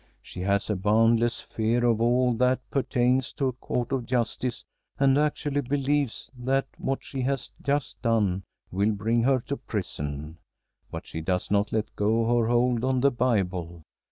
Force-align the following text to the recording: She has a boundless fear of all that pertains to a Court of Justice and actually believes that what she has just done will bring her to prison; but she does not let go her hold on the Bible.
She 0.23 0.41
has 0.41 0.67
a 0.67 0.75
boundless 0.75 1.39
fear 1.41 1.85
of 1.85 2.01
all 2.01 2.33
that 2.33 2.67
pertains 2.71 3.31
to 3.33 3.49
a 3.49 3.53
Court 3.53 3.91
of 3.91 4.07
Justice 4.07 4.65
and 4.99 5.15
actually 5.15 5.61
believes 5.61 6.31
that 6.35 6.65
what 6.79 7.03
she 7.03 7.21
has 7.21 7.51
just 7.61 8.01
done 8.01 8.41
will 8.71 8.93
bring 8.93 9.21
her 9.21 9.39
to 9.41 9.57
prison; 9.57 10.39
but 10.89 11.05
she 11.05 11.21
does 11.21 11.51
not 11.51 11.71
let 11.71 11.95
go 11.95 12.25
her 12.39 12.47
hold 12.47 12.83
on 12.83 13.01
the 13.01 13.11
Bible. 13.11 13.83